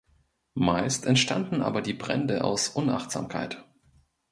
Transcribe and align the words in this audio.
Meist 0.55 1.05
entstanden 1.05 1.61
aber 1.61 1.83
die 1.83 1.93
Brände 1.93 2.43
aus 2.43 2.69
Unachtsamkeit. 2.69 3.63